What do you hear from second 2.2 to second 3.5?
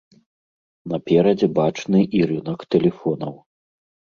і рынак тэлефонаў.